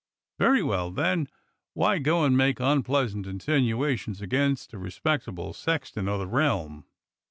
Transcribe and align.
Very 0.39 0.63
well, 0.63 0.89
then, 0.89 1.27
why 1.75 1.99
go 1.99 2.23
and 2.23 2.35
make 2.35 2.59
unpleasant 2.59 3.27
insinuations 3.27 4.19
against 4.19 4.73
a 4.73 4.79
respectable 4.79 5.53
sexton 5.53 6.07
o' 6.09 6.17
the 6.17 6.25
realm? 6.25 6.85